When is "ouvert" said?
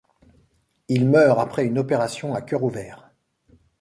2.63-3.11